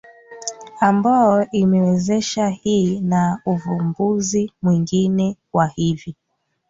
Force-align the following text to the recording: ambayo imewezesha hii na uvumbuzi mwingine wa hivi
ambayo 0.79 1.47
imewezesha 1.51 2.49
hii 2.49 2.99
na 3.01 3.41
uvumbuzi 3.45 4.51
mwingine 4.61 5.37
wa 5.53 5.67
hivi 5.67 6.15